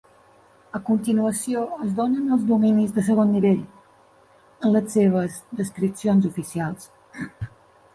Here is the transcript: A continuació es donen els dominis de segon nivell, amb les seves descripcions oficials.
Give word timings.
A 0.77 0.79
continuació 0.87 1.61
es 1.87 1.91
donen 1.99 2.33
els 2.37 2.47
dominis 2.53 2.97
de 2.97 3.05
segon 3.11 3.31
nivell, 3.37 3.63
amb 4.41 4.69
les 4.81 4.93
seves 4.99 5.41
descripcions 5.63 6.31
oficials. 6.35 6.95